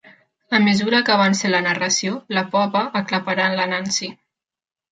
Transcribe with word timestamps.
A 0.57 0.59
mesura 0.61 1.01
que 1.09 1.13
avança 1.15 1.51
la 1.51 1.59
narració, 1.67 2.15
la 2.39 2.45
por 2.55 2.73
va 2.79 2.83
aclaparant 3.03 3.61
la 3.61 3.69
Nancy. 3.77 4.11